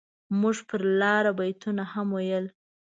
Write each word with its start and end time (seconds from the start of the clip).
موږ 0.39 0.57
پر 0.69 0.81
لاره 0.99 1.31
بيتونه 1.39 1.83
هم 1.93 2.07
ويل. 2.15 2.45